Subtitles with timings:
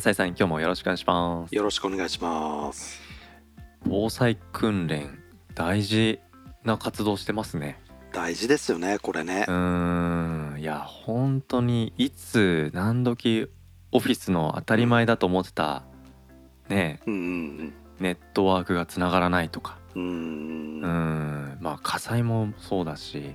[0.00, 2.98] 浅井さん今日もよろしくお願いしますよろしくお願いします。
[3.86, 5.18] 防災訓練
[5.54, 6.20] 大事
[6.64, 7.78] な活動してますね
[8.10, 9.50] 大事ですよね、これねう。
[9.50, 13.50] ーんいや本当にいつ何時
[13.92, 15.82] オフィスの当たり前だと思ってた
[16.70, 17.16] ねうんう
[17.64, 20.02] んネットワークがつながらないとかうん。
[20.02, 20.06] う。
[20.86, 23.34] んまあ火災もそうだし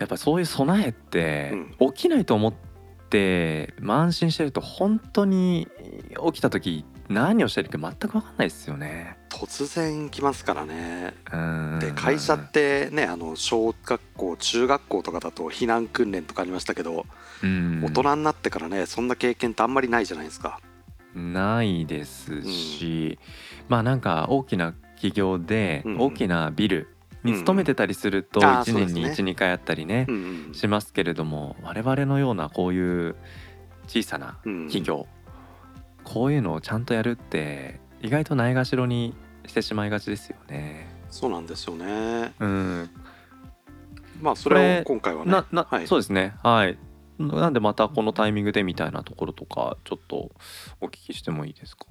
[0.00, 2.73] やっぱそういう備えって起きないと思って、
[3.80, 5.68] まあ安心してると本当に
[6.26, 9.16] 起きた時何をしてるか全く分かんないですよね。
[9.28, 11.14] 突然来ますからね。
[11.80, 17.04] で、会社ってね、あの、小学校、中学校とかだと避難訓練とかありましたけど、
[17.42, 20.60] うん大人になってからね、そんな経験ってあんまりないじゃないですか。
[21.14, 23.18] ないですし、
[23.68, 26.88] まあなんか大きな企業でうん大きなビル
[27.24, 30.06] に勤めてたりするとうんあー1年にそうですね12回あったりね。
[30.52, 33.16] しますけれども我々のようなこういう
[33.88, 35.06] 小さなうん企業
[36.04, 39.14] こういうのをちゃんとやるって意外とないがしろに
[39.46, 40.86] してしまいがちですよね。
[41.10, 42.34] そうなんですよね。
[42.40, 42.90] うん、
[44.20, 45.30] まあ、それを今回はね。
[45.30, 46.78] なな、はいそうですねはい
[47.18, 50.32] なんでまたこのタイミングでみたいなところとかちょっと
[50.80, 51.86] お聞きしてもいいですか？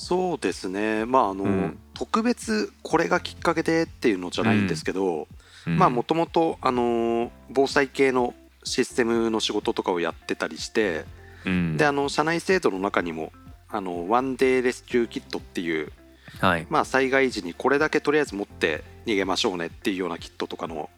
[0.00, 1.04] そうですね。
[1.04, 1.78] まあ、あの、うん。
[1.92, 5.28] 特別これがきっかけでっていうのじゃないんですけど、
[5.66, 8.32] まあもともとあのー防災系の
[8.64, 11.04] システムの仕事とかをやってたりして、
[11.44, 11.76] うん。
[11.76, 13.32] であの社内制度の中にも
[13.68, 15.92] あのワンデーレスキューキットっていう、
[16.40, 16.66] はい。
[16.70, 20.88] まあ、災害時にこれだけとりあえず持って逃げましょうねっていうようなキットとかの、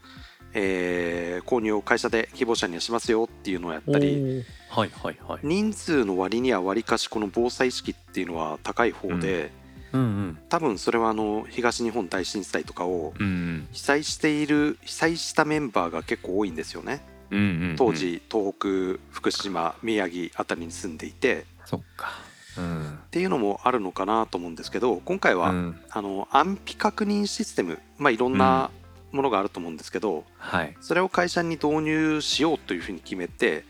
[0.54, 5.40] えー購入を会社で希望者にはしますよっていうのをやったりはいはいはい。
[5.42, 9.50] 人数の割にはわりかしこの防災意識っていうのは高い方で、
[9.92, 10.00] うん。
[10.00, 17.02] うん多分それはあの東日本大震災とかをうん被災している被災したメンバーが結構多いんですよね。
[17.30, 17.76] うんうんうん。
[17.76, 21.44] 当時東北福島宮城あたりに住んでいて。
[21.66, 22.12] そっか。
[22.56, 22.92] うん。
[22.92, 25.80] っていうのもあるのかなと思うんですけど今回は、うん。
[25.90, 28.70] あの安否確認システムまあいろんな
[29.12, 30.76] ものがあると思うんですけど、はい。
[30.80, 33.64] それを会社に導入しようというふうに決めて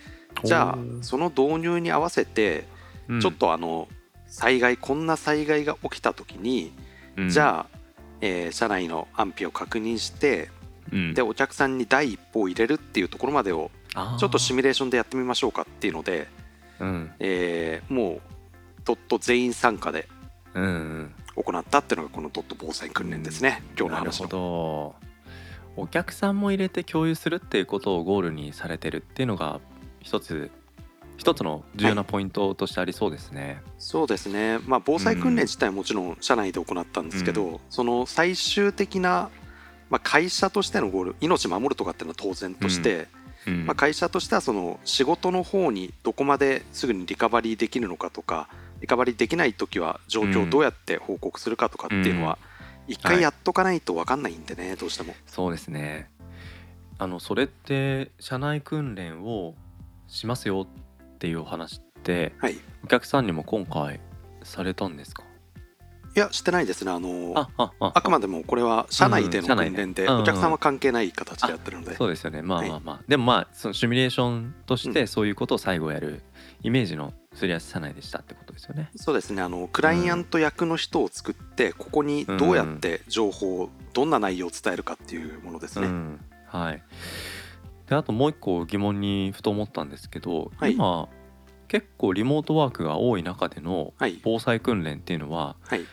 [0.44, 2.64] じゃあその導入に合わせて
[3.08, 3.20] うん。
[3.20, 3.88] ちょっとあの
[4.26, 6.72] 災害こんな災害が起きた時に、
[7.16, 7.28] うん。
[7.28, 7.78] じゃあ、
[8.20, 10.50] えー社内の安否を確認して
[10.92, 11.14] うん。
[11.14, 13.70] でお客さんに第一歩を入れるっていうところまでを
[14.18, 16.28] ちょっとシミュレーションでやってみましょうかっていうので、
[16.80, 17.10] うん。
[17.18, 18.20] えーもう
[18.84, 20.08] ドット全員参加で
[20.54, 21.14] うんうん。
[21.34, 24.28] 行ったっていうのがこのドット防災訓練ですね、今日のなるほ話の。
[24.28, 24.94] ど
[25.76, 29.60] お客さんも入れて共有するっていうことをゴールにされてるっていうのが
[30.00, 30.50] 一つ
[31.16, 33.62] 一つの重要なポイントとしてありそうですね。
[33.78, 39.30] そうですね、まあ、防災訓練自体はもちろん社内で行ったんですけど、その最終的な、
[39.88, 43.08] まあ、会社としてのゴール命守るとかっていうのは当然として、
[43.46, 43.66] うん。
[43.66, 48.48] まあ、会社としてはその仕事の方にどこまですぐにリカバリーできるのかとか
[48.80, 52.38] リカバリーできない時は状況をどうやって報告するかとかっていうのは
[52.88, 55.14] 一回やっとかないと分かんないんでね、どうしても。
[55.26, 56.10] そうですね。
[56.98, 59.54] あのそれって社内訓練を
[60.06, 62.56] しますよっていうお話ってはい。
[62.84, 64.00] お客さんにも今回
[64.42, 65.24] されたんですか？
[66.14, 66.92] いやしてないですね。
[66.92, 67.92] あのあああ。
[67.94, 72.42] あくまでもこれは社内でのうん社内で訓練でうんうんお客さんは関係ない形でやってるので、そうですよね。
[72.42, 72.80] まあはいまあ。
[72.80, 76.20] まあ、でもまあそのシミュレーションとしうてそういうことを最後やる
[76.62, 78.90] イメージのすり合わせ社内でしたってことですよね。
[78.96, 79.42] そうですね。
[79.42, 85.86] あのクライアント役の人を作ってここにどうやって情報をどんな内容を伝えるかっていうものですね。
[85.86, 86.82] うん、はい。
[87.88, 90.74] であともう一個疑問にふと思ったんですけど、はい。
[90.74, 91.08] 今
[91.68, 94.20] 結構リモートワークが多い中でのはい。
[94.22, 95.84] 防災訓練っていうのははい。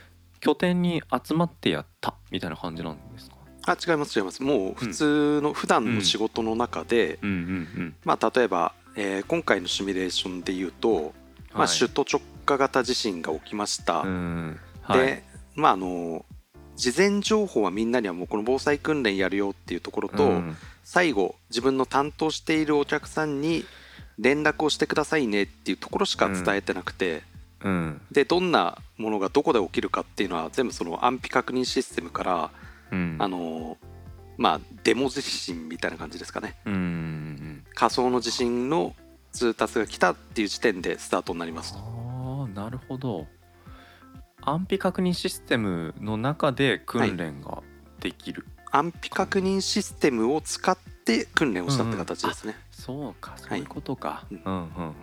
[0.42, 3.36] 拠点に集まってやったみたいな感じなんですか？
[3.66, 4.42] あ違います違います。
[4.42, 7.40] もう普通の普段の仕事の中で、うんうんう
[7.82, 7.96] ん。
[8.06, 11.14] まあ、例えば、えー今回のシミュレーションで言うと、
[11.60, 11.78] まあ、はい。
[11.78, 14.60] 首都直下型地震が起きました、うん。
[14.82, 15.00] はい。
[15.00, 15.24] で
[15.56, 16.26] まああの
[16.76, 20.58] 事前情報はみんなにはもうこの防災訓練やるよっていうところと、うん。
[20.84, 23.66] 最後自分の担当しているお客さんに
[24.18, 27.24] 連絡をしてくださいねっていうところしか伝えてなくて、
[27.64, 28.02] うん。
[28.12, 32.52] でどんなものがどこで起きるかっていうのは全部その安否確認システムから、
[32.92, 33.18] うん。
[33.20, 33.78] あの
[34.38, 36.56] まあデモ地震みたいな感じですかね。
[37.76, 38.96] 仮想の地震の
[39.32, 41.80] 通達が来たっていう時点でスタートになりますと。
[41.80, 43.28] ああなるほど。
[44.42, 47.62] 安否確認システムの中で訓練が
[48.00, 54.42] できる、安否確認システムを使って訓練をしたって形ですね、そうかそういうことか、うん。
[54.44, 54.94] うんうんうんうん。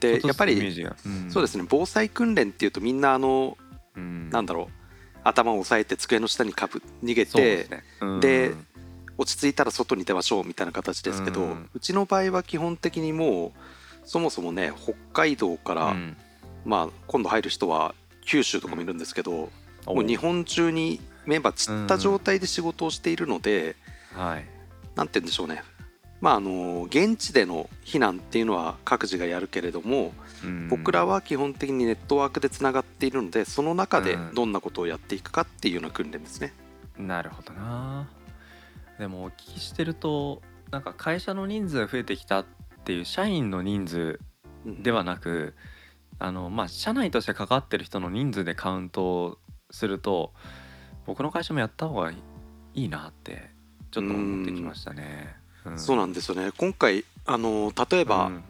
[0.00, 0.86] でやっぱりり
[1.30, 3.56] そうですね防災訓練っていうとみんなあの
[3.96, 4.30] うん。
[4.30, 4.80] なんだろう
[5.22, 7.84] 頭を押さえて机の下にかぶ逃げてすね。
[8.00, 8.20] うん。
[8.20, 8.52] で
[9.20, 13.52] 落ち着いたら外に出ましょうみたいな形ですけど、ううんちの場合は基本的にもう
[14.04, 16.16] そもそもね北海道から、うん。
[16.64, 17.94] まあ今度入る人は
[18.24, 19.50] 九州とかもいるんですけど、
[19.86, 23.76] おもう日本中にメンバー散った状態で仕事をしているので、
[24.14, 24.46] はい。
[24.96, 25.62] なんて言うんでしょうね。
[26.22, 30.68] まああの現地での避難っていうのは各自がやるけれども、うん。
[30.68, 34.34] 僕らは基本的にネットワークでつながっているのでその中でうん。
[34.34, 36.54] どんなことをやっていくかっていうような訓練ですね。
[36.98, 38.08] なるほどな
[39.00, 42.44] でもお聞きしてるとなんか会社の人数が増えてきたっ
[42.84, 44.20] ていう社員の人数
[44.66, 45.54] うんではなく
[46.18, 49.38] あのまあ社内として関わってる人の人数でカウントを
[49.70, 50.32] すると
[51.06, 52.14] 僕の会社もやった方がい
[52.74, 53.48] いなって
[53.90, 55.34] ちょっと思ってきましたね。
[55.76, 56.52] そうなんですよね。
[56.56, 58.44] 今回あの例えば、うん。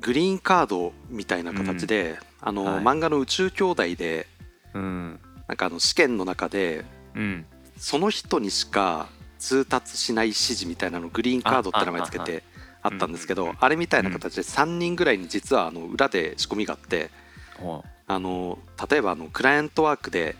[0.00, 2.84] グリーンカードみたいな形で、あのはい。
[2.84, 4.26] 漫画の「宇宙兄弟で」
[4.72, 5.20] うん。
[5.46, 7.46] なんかあの試験の中でうん。
[7.76, 9.08] その人にしか
[9.40, 12.44] 通達しない指示みたいなのグリーンカードって名前つけて
[12.82, 17.10] あったんですけどあれみたいな形で3人ぐらいに実はあの裏で仕込みがあって
[17.58, 18.58] ほあの
[18.90, 20.36] 例えばあのクライアントワークで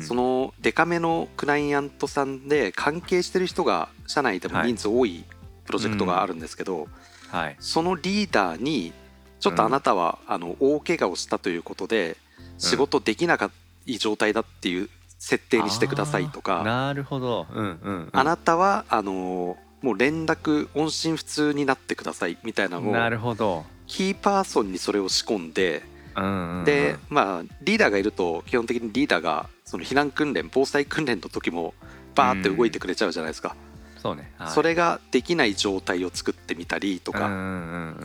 [0.00, 5.24] そのデカめのクライアントさんで関係してる人が社内でも人数多い
[5.66, 6.88] プロジェクトがあるんですけど
[7.30, 7.56] はい。
[7.58, 8.92] そのリーダーに
[9.40, 12.16] ちょっとあなたはあの大怪我をしたということで
[12.58, 13.54] 仕事できなかった
[13.98, 14.88] 状態だっていう
[15.24, 16.62] 設定にしてくださいとか。
[16.62, 17.46] なるほど。
[17.50, 18.08] うんうんうん。
[18.12, 23.64] あなたはあのもう連絡音信不通になってくださいみたいなのなをるほど。
[23.86, 25.82] キーパーソンにそれを仕込んで
[26.14, 26.64] うんうんうん。
[26.66, 31.72] でまあリーダーがいると基本的にリーダーがその避難訓練防災訓練の時も
[32.14, 33.56] バーって動いてくれちゃうじゃないですか、
[33.96, 34.30] そうね。
[34.36, 34.50] はい。
[34.50, 37.26] それができない状態を作ってみたりとか。
[37.26, 37.42] うんうんう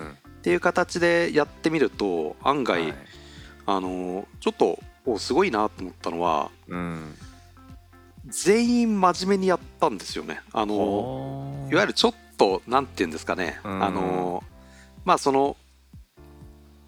[0.02, 2.94] んっていう形でやってみると案うん外、はい。
[3.66, 7.16] あのちょっとおすごいなと思ったのはうん。
[8.28, 10.42] 全員真面目にやったんですよね。
[10.54, 13.84] あのいわゆるちょっとなんて言うんですかね、うん。
[13.84, 14.44] あの
[15.06, 15.58] まあその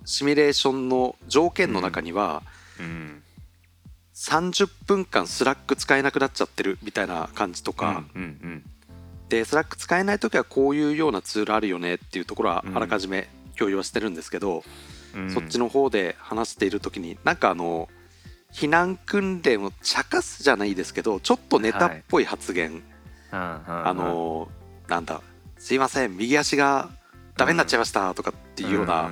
[0.05, 2.43] シミュレーションの条件の中には、
[2.79, 3.23] うん。
[4.15, 8.63] 30分間スラック使えなくなっちゃってるみたいな感じとか、うんうん。
[9.29, 12.77] でスラック使えない時はこういうようなツールあるよねっていうところはうん。
[12.77, 14.63] あらかじめ共有はしてるんですけど、
[15.15, 15.31] うん。
[15.31, 17.89] そっちの方で話している時になんかあの
[18.53, 22.83] 避難訓練を茶化すじゃないですけどちょっとネタっぽい発言、
[23.31, 24.49] ああの
[24.87, 25.21] なんだ
[25.57, 26.89] 「すいません右足が
[27.37, 29.09] ダメになっちゃいました」とかっていうような、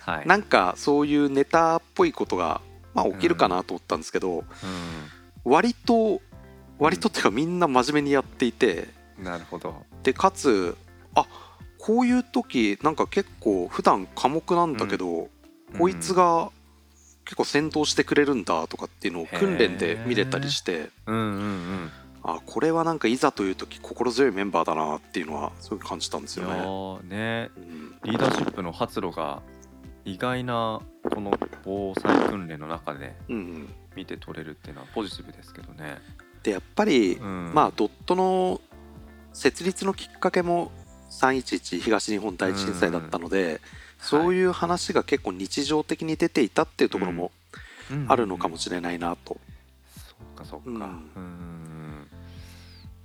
[0.00, 0.26] はい。
[0.26, 2.60] なんかそういうネタっぽいことが、
[2.94, 4.44] まあ、起きるかなと思ったんですけど、
[5.44, 6.20] 割と
[6.78, 8.88] 割とっていうかみんな真面目にやっていて
[9.18, 9.24] うん。
[9.24, 9.84] なるほど。
[10.02, 10.76] でかつ
[11.14, 11.26] あ
[11.78, 15.28] こういう時なんか結構普段寡黙なんだけど、
[15.78, 16.50] こいつが
[17.24, 21.90] 結構先導してくれるんだとかっていうのを訓練で見れたりしてうんうんうん。
[22.24, 26.54] あこれはなんかいざという時心強いメンバーだなっていうのはすごい感じたんですよね。
[26.54, 27.50] ーね。
[27.56, 27.96] うん。
[28.04, 29.42] リーダーシップの発露が
[30.04, 31.32] 意外なこの
[31.64, 35.98] 防災訓練の中でうんうん、見て取れるっていうのはポジティブですけどね。
[36.42, 37.52] でやっぱり、うん。
[37.54, 38.60] まあドットの
[39.32, 40.70] 設立のきっかけも
[41.10, 43.60] 311東日本大震災だったので、
[44.02, 47.30] そういう話が結構日常的に出ていたっていうところも
[48.08, 49.38] あるのかもしれないなと。
[49.96, 50.68] そうかそうか。
[50.70, 50.86] ううんん
[52.02, 52.02] ん。
[52.02, 52.06] ね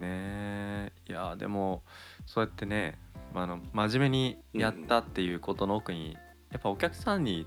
[0.02, 0.92] え。
[1.08, 1.84] いやでも
[2.26, 2.98] そうやってね、
[3.34, 6.18] まあ、あの真面目にやったっていうことの奥に、
[6.52, 7.46] やっぱお客さんに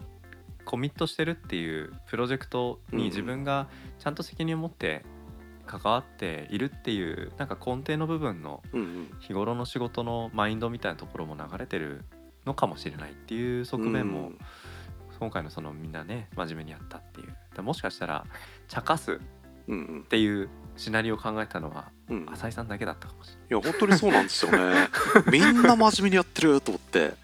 [0.65, 3.67] コミットしてるっていうプロジェクトに自分が
[3.99, 5.05] ちゃんと責任を持って
[5.67, 9.11] 関わっているっていうなんか根底の部分のうんうん。
[9.21, 12.05] 日頃の仕事のマインドみたいなところも流れてる
[12.47, 14.39] のかもしれないっていう側面も、うん。
[15.19, 17.35] 今回のそのみんなね真面目にやったっていう。
[17.55, 18.25] だもしかしたら
[18.69, 19.17] 茶化すっ
[19.69, 20.07] うん。
[20.09, 22.27] ていうシナリオを考えたのはうん。
[22.33, 23.67] 浅井さんだけだったかもしれない。
[23.67, 24.89] や本当にそうなんですよね。
[25.31, 27.15] みんな真面目にやってると思って。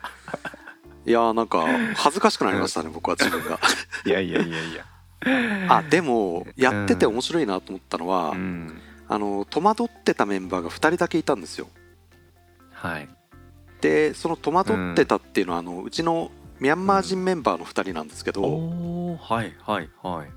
[1.07, 3.59] いやーなんか恥ずかしくなりましたね僕は自分が。
[4.05, 4.85] いやいやいやいや。
[5.69, 11.69] あでもやってて面白いなと思ったのは、うん、あの戸惑ってたメンバーが2人だけいたんですよ。
[12.73, 13.09] はい。
[13.81, 16.31] でその戸惑ってたっていうのは、あのうちの
[16.61, 18.43] ミャンマー人メンバーの2人なんですけど、
[19.19, 20.31] はいはいはい。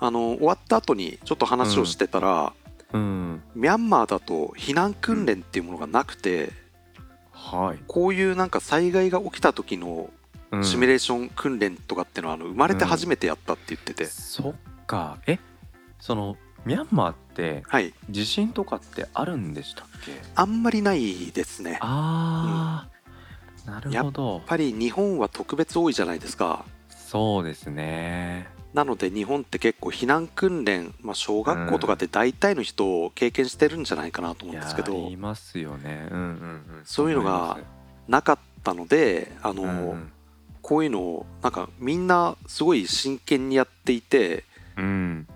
[0.00, 2.52] あの終わった後にちょっと話をしてたら、
[2.92, 3.42] うん。
[3.54, 6.52] ミャンマーだと避難訓練っていうものがなくて、
[7.32, 7.82] はい。
[7.86, 10.10] こういうなんか災害が起きた時の
[10.50, 10.64] うん。
[10.64, 14.54] シミュレーション訓練とかってのはあの生まれて初めてやったって言ってて、そっ
[14.86, 15.18] か。
[15.26, 15.38] え？
[16.00, 16.36] その
[16.68, 17.94] ミャンマーってはい。
[18.10, 20.12] 地震とかってあるんでしたっけ？
[20.34, 21.72] あんまりないですね。
[21.72, 22.88] やっあ
[23.66, 24.42] あ、なるほど。
[24.44, 26.66] ぱり日本は特別多いじゃないですか。
[26.90, 28.48] そうですね。
[28.74, 36.06] なので日本って結構避難訓練、まあ、小学校とかって大体の人を経験してるんじゃないかなと思うんですけど、ーいますよね。
[36.10, 36.82] うんうんうん。
[36.84, 37.56] そういうのが
[38.08, 40.12] なかったのであの、思います
[40.60, 44.44] こういうのをなんかみんなすごい真剣にやっていて
[44.76, 45.28] うんうん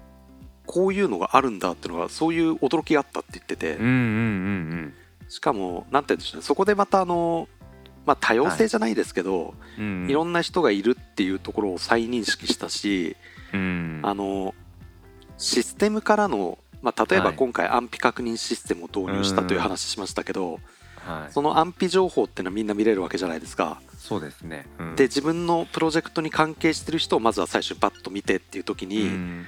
[0.73, 4.95] こういうのがあるんだっていうのがそういう驚きがあったって言ってて、うんうんうん
[5.29, 6.43] しかもなんて言うんでしょうね。
[6.45, 7.49] そこでまたあの、
[8.05, 10.11] まあ、多様性じゃないですけど、うんうん。
[10.11, 13.17] いろんな人がいるっていうところを再認識したし、
[13.55, 14.01] うん。
[14.03, 14.55] あの
[15.39, 17.37] システムからの、まあ、例えばはい。
[17.37, 20.59] 今回安否確認システムを導入したという話しましたけど、
[20.97, 21.33] はい。
[21.33, 23.81] その安否情報っていうのはみんな見れるわけじゃないですか。
[23.97, 24.67] そうですね。
[24.79, 24.97] うん。
[24.97, 29.47] で自分のプロジェクトに関係してる人をまずは最初にバッと見てっていう時に、うん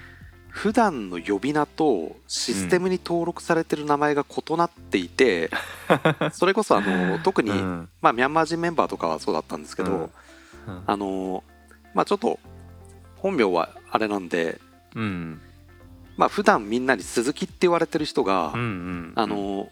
[0.55, 5.51] 普段の呼び名とシステムに登録されてる名前が異なっていて、
[6.33, 7.89] それこそあの特に、うん。
[8.01, 10.03] まあ、ミャンマー人メンバーとかはそうだったんですけど、うん。
[10.03, 10.83] うん。
[10.87, 11.43] あの
[11.93, 12.39] まあちょっと
[13.17, 14.61] 本名はあれなんで
[14.95, 15.41] うん。
[16.17, 19.69] まあ普段みんなに鈴木って言われてる人が、うんうんあの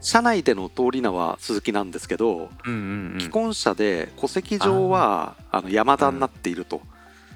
[0.00, 3.20] 社内での通り名は鈴木なんですけど、うんうんうん。
[3.20, 6.82] 既婚者で戸籍上はあの山田になっていると、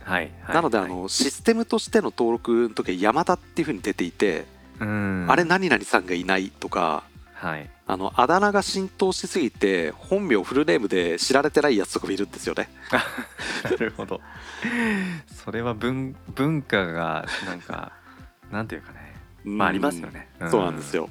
[0.04, 0.54] はいはい。
[0.54, 0.90] なのであはい。
[0.90, 4.46] のシステムとしての登録の時は山田っていうふうに出ていて、
[4.80, 5.26] うん。
[5.28, 7.04] あれ何々さんがいないとか
[7.34, 7.68] はい。
[7.86, 12.70] あのあだ名が浸透しすぎて本名フルネームで知られてないやつとかもいるんですよね。
[13.64, 14.20] なるほど。
[15.44, 17.92] それは文文化がなんか
[18.50, 19.14] なんていうかね。
[19.44, 20.28] まあありますよね。
[20.40, 20.50] うん。
[20.50, 21.10] そうなんですよ、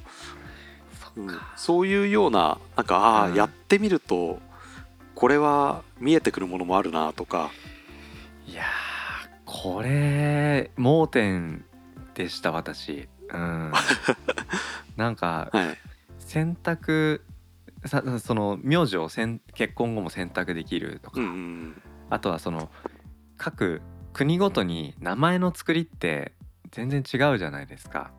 [1.16, 1.38] うん。
[1.56, 3.34] そういうようななんかああ、うん。
[3.34, 4.40] やってみると
[5.14, 7.50] これは見えてくるものもあるなとか
[8.46, 8.66] いやー
[9.44, 11.64] これ盲点
[12.14, 13.08] でした私。
[13.32, 13.72] うん。
[14.96, 15.78] なんかはい。
[16.18, 17.24] 選択
[17.84, 22.70] さその名字を選結婚後も選択できるとか、うんうんあとはその
[23.38, 23.80] 各
[24.12, 26.32] 国ごとに名前の作りって
[26.70, 28.10] 全然違うじゃないですか。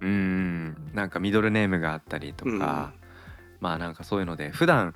[0.00, 0.90] うーん。
[0.92, 2.92] なんかミドルネームがあったりとか、
[3.60, 4.94] まあなんかそういうので普段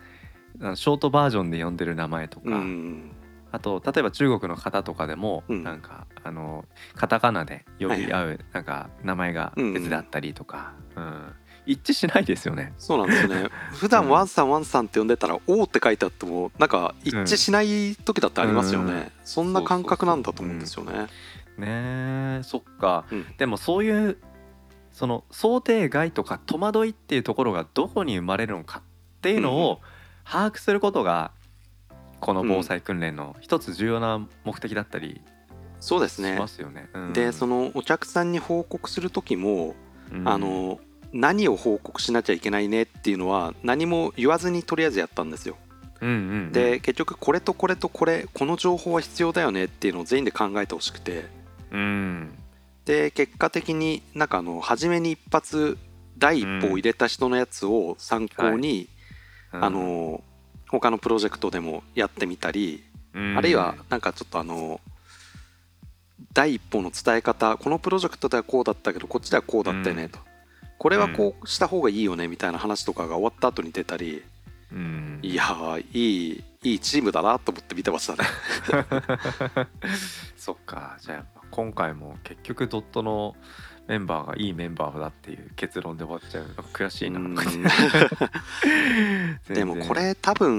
[0.59, 3.11] ショートバージョンで呼んでる名前とか、うんうん
[3.50, 5.64] あと例えば中国の方とかでも、うん。
[5.64, 6.64] なんかあの
[6.95, 11.33] カタカナで呼び合う、なんか名前が別であったりとか、うん
[11.69, 12.73] 一致しないですよね。
[12.78, 13.50] そうなんですよね。
[13.76, 19.11] 普段ワンさんワンさんって呼んでたら「お」って書いてあってもなんか一致しない時だってありますよね、うん。
[19.23, 21.09] そんな感覚なんだと思うんですよね。
[21.59, 21.67] ね
[22.38, 23.05] えそっか。
[23.11, 23.26] うん。
[23.37, 24.17] でもそういう
[24.93, 28.83] その想定外とか戸惑いっていうところがどこに生まれるのかっ
[29.21, 29.81] ていうのを
[30.25, 31.33] 把握することが
[32.21, 35.21] この防災訓練の一つ重要な目的だったり
[35.81, 36.39] しそうですね。
[36.39, 36.89] ますよね。
[36.93, 37.13] うん。
[37.13, 39.75] でそのお客さんに報告する時も、
[40.13, 40.29] うん。
[40.29, 40.81] あの
[41.13, 45.57] 何を報告しなきゃいけないねっていうのは何も言わずにとりあえずやったんですよ。
[46.01, 46.53] うんうんうん。
[46.53, 51.27] で結局これとこれとこれこの情報は必要だよねっていうのを全員で考えてほしくて。
[51.71, 52.35] うん。
[52.85, 55.79] で結果的になんかあの初めに一発
[56.17, 58.89] 第一歩を入れた人のやつを参考に、
[59.53, 59.65] うん。
[59.65, 60.23] あの
[60.69, 62.85] 他のプロジェクトでもやってみたり、
[63.15, 63.37] うん。
[63.37, 64.81] あるいはなんかちょっとあの
[66.33, 70.19] 第一歩の伝え方このプロジェクトではこうだったけどこっちではこうだったよねと、
[70.79, 74.23] これはこうした方がいいよねみたいな話とかが終わった後に出たり、
[74.73, 75.21] うん。
[75.23, 78.29] いやーいいいいチームだなと思って見てましたね。
[80.37, 80.99] そっか。
[81.01, 83.35] じゃあ今回も結局ドットの
[83.88, 86.45] メンバーがいいメンバーだっていう結論で終わっちゃう。
[86.75, 87.21] 悔しいな。
[89.49, 90.54] でもこれ多分、う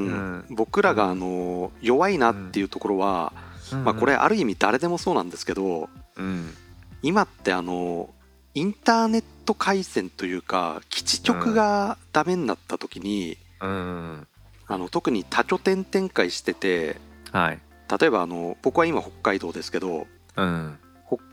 [0.51, 0.55] ん。
[0.55, 3.31] 僕らがあの弱いなっていうところは、
[3.83, 6.55] まあ、これある意味誰でもそうなんですけどうん。
[7.03, 8.09] 今ってあの
[8.55, 14.27] インターネット回線というか基地局がダメになった時に、うん。
[14.65, 16.99] あの特に多拠点展開してて
[17.31, 17.59] はい。
[17.99, 20.79] 例えばあの僕は今北海道ですけどうん。
[20.79, 20.88] 北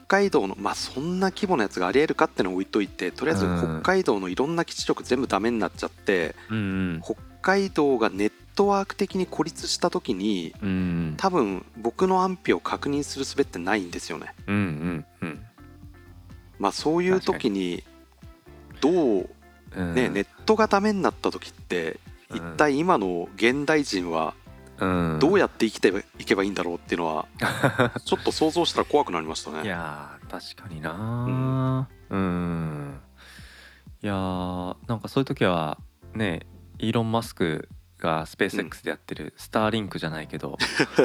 [0.08, 3.80] 海道のまあそんな規模のやつがありえるかってのを置いといてとりあえずうん。
[3.82, 14.34] 北海道のいろんな基地局全部ダメになっちゃってうん北海道がネットワーク的に孤立した時にうん多分僕の安否を確認する術ってないんですよね。
[14.46, 15.40] うんうんうん。
[16.58, 17.82] まあそういう時に
[18.80, 19.30] どう
[19.76, 19.94] うん。
[19.94, 21.98] ね、ネットがダメになった時って
[22.30, 22.36] うん。
[22.36, 24.45] 一体今の現代人はうん
[24.78, 27.26] どうやって生きていけばいいんだろうっていうのは
[28.04, 29.68] ちょっと想像したら怖くなりましたいね。
[29.68, 33.00] やー確かになうん。
[34.02, 35.78] いやーなんかそういう時は
[36.14, 36.46] ね
[36.78, 37.68] イーロン・マスク
[37.98, 40.58] がスペース X でやってるスターリンクじゃないけど、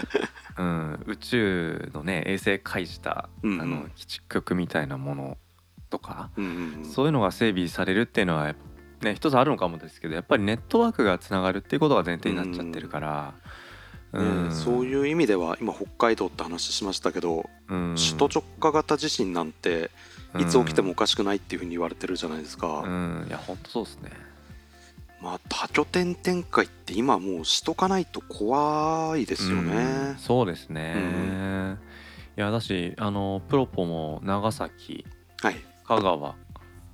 [0.57, 3.61] うん、宇宙のね衛星介した、うんうん。
[3.61, 5.37] あの基地局みたいなもの
[5.89, 6.85] とか、うんうんうん。
[6.85, 8.53] そういうのが整備されるっていうのは
[9.03, 19.89] ね一つあるのかもですけどやっぱりネットワークがつながるっていうことが前提になっちゃってるから、ねそうういう意味では今北海道って話しましたけど、ん、首都直下型地震なんて
[20.37, 24.11] いつ起きてもおかしくないっていうふうに言われてるじゃないですか、うん、いや本当そうですね。
[25.21, 29.69] まあ多拠点展開って今もうしとかないと怖いですようん。
[29.69, 31.79] ね、そうですね、うん。
[32.37, 35.05] いやだしあのプロポも長崎
[35.41, 35.55] はい、
[35.85, 36.35] 香川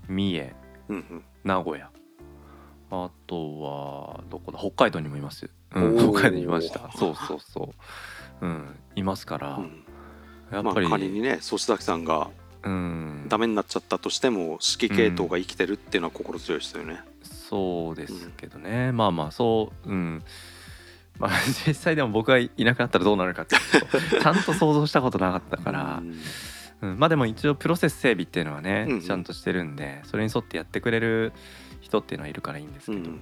[0.07, 0.55] 三重
[0.89, 1.89] うんうん、名古屋
[2.89, 4.59] あとはどこだ？
[4.59, 6.89] 北海道にもいます、うん、北海道にいました。
[6.95, 7.73] そうそうそ
[8.41, 8.45] う。
[8.45, 9.83] うんいますから、うん。
[10.51, 12.29] まあやっぱり、仮にね粗崎さんが
[12.63, 13.25] うん。
[13.27, 20.23] ダメになっちゃったとしても指揮系統が生きてるっていうのは心強いですよね、そうですけどね、まあまあそううん。
[21.19, 21.31] まあ
[21.65, 23.55] 実際でも僕がいなくなったらどうなるかって
[24.21, 26.01] ちゃんと想像したことなかったから、
[26.81, 26.91] うん。
[26.91, 29.01] うん、まあでも一応プロセス整備っていうのはね、うんうん。
[29.01, 31.33] ちゃんとしてるんでそれに沿ってやってくれる
[31.87, 33.21] 人っていうのはいるからいいんですけど、うん。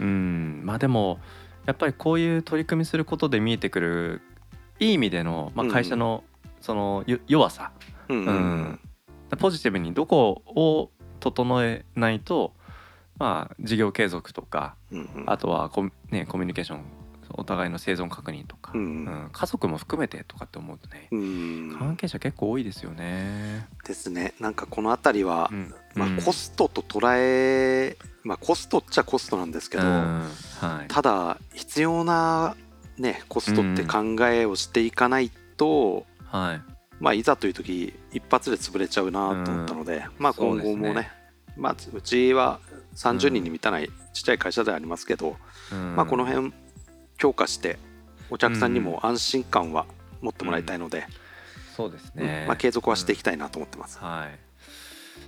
[0.00, 0.62] うん。
[0.64, 1.18] まあでも
[1.64, 4.20] やっぱりこういう取り組みすることで見えてくる
[4.78, 6.22] いい意味での、まあ、会社の
[6.60, 7.72] そのよ弱さ、
[8.08, 8.78] うん
[9.38, 12.52] ポジティブにどこを整えないと、
[13.18, 14.76] まあ、事業継続とか
[15.26, 16.82] あとはコミ,、ね、コミュニケーション
[17.36, 19.28] お互いの生存確認とか、うんうん。
[19.32, 21.76] 家族も含めてとかって思うとねうん。
[21.78, 23.68] 関係者結構多いですよね。
[23.86, 24.34] ですね。
[24.40, 25.74] なんかこの辺りは、うん。
[25.94, 30.30] まあうん、コストと捉えまあコストっちゃコストなんですけど、うん。
[30.60, 32.56] はい、ただ必要な
[32.98, 36.62] ねコストって考えをしていかないと、はい。
[36.98, 41.10] まあいざという時一発で潰れちゃうなと思ったので、まあ今後もねね
[41.56, 42.60] まあうちは
[42.94, 45.36] 30人に満たないちっちゃい会社ではありますけど、
[45.72, 45.96] うん。
[45.96, 46.52] まあこの辺
[47.16, 47.78] 強化して
[48.30, 49.86] お客さんにも安心感は
[50.20, 51.06] 持ってもらいたいので、
[51.76, 52.26] そうですうん。
[52.26, 53.98] ね、まあ継続はしていきたいなと思ってます。
[53.98, 54.38] はい。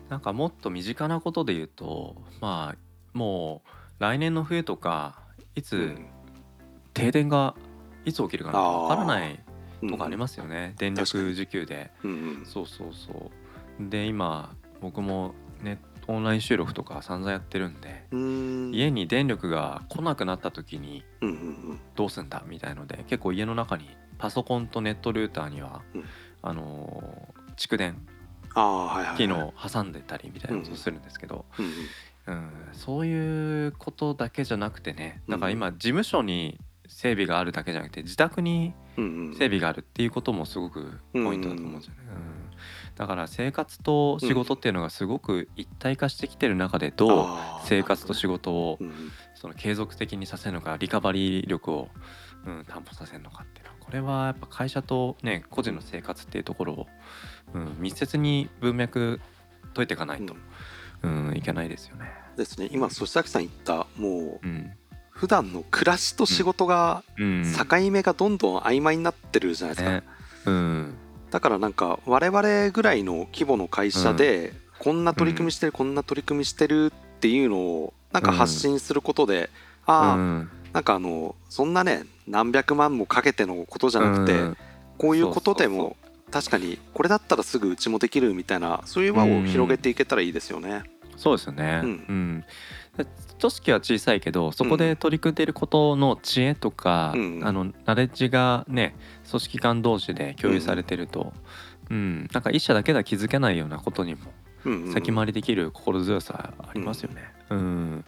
[0.08, 5.20] なんかもっと身近なことで言うとまあもう来年の冬とか
[5.54, 6.06] いつうん。
[6.94, 7.54] 停電が
[8.04, 9.38] いつ起きるかなわからない
[9.82, 11.92] うんとかありますよね、電力需給で。
[12.02, 12.46] うんうん。
[12.46, 13.30] そうそうそ
[13.80, 13.88] う。
[13.88, 18.70] で今僕もねオンライン収録とか散々やってるんでうん。
[18.74, 21.04] 家に電力が来なくなった時に
[21.94, 26.04] どうすんだみたいので結構家の中にパソコンとネットルーターには、うん。
[26.42, 28.06] あのー蓄電
[29.16, 31.72] 機能を挟んでたりみたいなことをするんですけど、うんうん。
[32.26, 42.00] うん、そういうことだけじゃなくてねだから今事務所に整備があるだけじゃなくて自宅に整備があるっていうこともすごくポイントだと思うんですよね。
[42.12, 42.47] うん
[42.96, 47.26] だから生活と仕事っていうのがすごく一体化してきてる中でどう
[47.64, 48.94] 生活と仕事をうんうん
[49.34, 51.88] その継続的にさせるのかリカバリー力を、
[52.44, 56.86] うん、担保させるのかっていうのはこれはやっぱ会社とね個人の生活っていうところを、
[57.54, 59.20] うん、密接に文脈
[59.74, 60.34] 解いていかないと、
[61.02, 61.34] うん。
[61.36, 62.10] いけないですよね。
[62.36, 62.68] ですね。
[62.72, 64.72] 今粗崎さん言ったもううん。
[65.10, 70.02] 普段の暮らしと仕事がうん、境目がどんどん曖昧になってるじゃないですか、ね。
[70.46, 70.97] うん
[71.30, 79.50] だからなんか我々ぐらいの規模の会社でこんな取り組みしてる、こんな取り組みしてるっていうのをなんか発信することで、
[79.86, 84.56] ああ、うんなんかあのそんなね何百万もかけてのことじゃなくて、うん。
[84.98, 85.96] こういうことでも
[86.30, 90.82] 確かにこれだったらすぐうちもできるみたいなそういう輪を広げていけたらいいですよね。
[91.16, 91.80] そうですよね。
[91.82, 91.92] ううん。
[92.38, 92.44] ん。
[92.96, 93.06] で
[93.40, 98.94] 組織は小さいけどそこで取り組んでいることの知恵とか、うんあのナレッジがね
[99.28, 101.32] 組織間同士で共有されてると、
[101.90, 104.20] うんなんか一社だけでは気づけないようなことにも
[104.64, 107.22] うんうん先回りできる心強さありますよね。
[107.50, 108.04] うん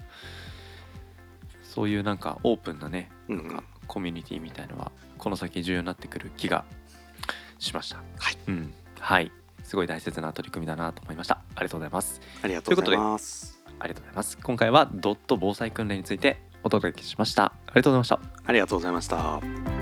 [1.62, 6.64] そういうなんかオープンなねうんなんかコミュニティみたいのはこの先重要になってくる気が
[7.58, 7.96] しました。
[7.96, 9.30] はい、うん、はい。
[9.64, 11.34] すごい大切な取り組みだなと思いました。
[11.54, 12.20] ありがとうございます。
[12.42, 13.59] ありがとうございます。
[13.80, 14.38] ありがとうございます。
[14.38, 17.44] 今回はドット防災訓練についてお届けしました。
[17.44, 18.20] ありがとうございました。
[18.46, 19.79] ありがとうございました。